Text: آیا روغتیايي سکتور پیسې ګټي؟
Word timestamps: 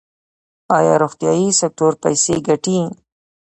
آیا 0.77 0.93
روغتیايي 1.01 1.49
سکتور 1.61 1.91
پیسې 2.03 2.35
ګټي؟ 2.47 2.79